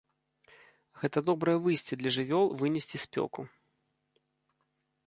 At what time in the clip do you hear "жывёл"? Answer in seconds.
2.17-2.45